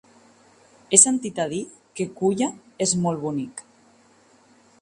He 0.95 0.99
sentit 1.01 1.41
a 1.43 1.45
dir 1.51 1.59
que 1.99 2.09
Culla 2.21 2.49
és 2.87 2.97
molt 3.07 3.25
bonic. 3.27 3.63